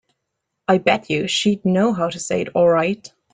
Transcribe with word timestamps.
I 0.67 0.79
bet 0.79 1.11
you 1.11 1.27
she'd 1.27 1.63
know 1.63 1.93
how 1.93 2.09
to 2.09 2.17
say 2.19 2.41
it 2.41 2.55
all 2.55 2.67
right. 2.67 3.07